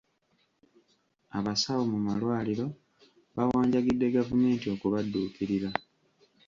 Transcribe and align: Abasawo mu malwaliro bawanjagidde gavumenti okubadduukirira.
Abasawo 1.37 1.83
mu 1.91 1.97
malwaliro 2.05 2.65
bawanjagidde 3.35 4.05
gavumenti 4.15 4.65
okubadduukirira. 4.73 5.69